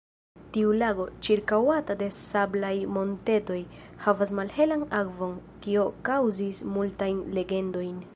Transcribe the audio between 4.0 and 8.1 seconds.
havas malhelan akvon, kio kaŭzis multajn legendojn.